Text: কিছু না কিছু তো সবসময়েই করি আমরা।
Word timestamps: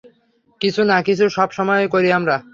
কিছু 0.61 0.81
না 0.83 0.97
কিছু 1.01 1.23
তো 1.23 1.33
সবসময়েই 1.37 1.91
করি 1.93 2.09
আমরা। 2.11 2.35